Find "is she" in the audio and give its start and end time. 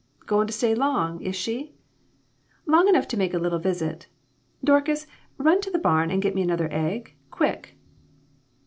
1.21-1.75